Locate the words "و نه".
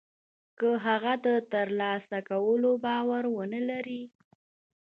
3.33-3.61